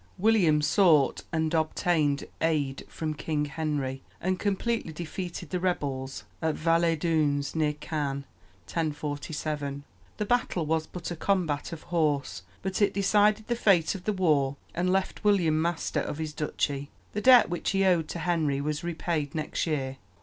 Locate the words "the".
5.51-5.59, 10.17-10.25, 13.45-13.55, 14.05-14.13, 17.13-17.21